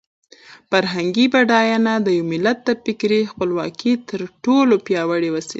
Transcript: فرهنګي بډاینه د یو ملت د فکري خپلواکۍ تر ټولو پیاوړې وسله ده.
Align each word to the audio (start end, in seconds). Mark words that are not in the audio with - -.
فرهنګي 0.69 1.25
بډاینه 1.33 1.93
د 2.05 2.07
یو 2.17 2.25
ملت 2.31 2.57
د 2.67 2.69
فکري 2.83 3.21
خپلواکۍ 3.31 3.93
تر 4.09 4.21
ټولو 4.43 4.73
پیاوړې 4.85 5.29
وسله 5.31 5.47
ده. 5.47 5.49